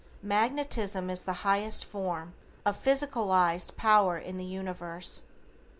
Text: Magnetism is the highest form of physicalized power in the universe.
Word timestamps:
Magnetism 0.23 1.11
is 1.11 1.25
the 1.25 1.45
highest 1.45 1.85
form 1.85 2.33
of 2.65 2.75
physicalized 2.75 3.75
power 3.77 4.17
in 4.17 4.37
the 4.37 4.45
universe. 4.45 5.21